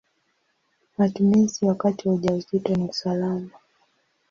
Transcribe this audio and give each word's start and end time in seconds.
Matumizi 0.97 1.65
wakati 1.65 2.07
wa 2.09 2.15
ujauzito 2.15 2.75
ni 2.75 2.93
salama. 2.93 3.49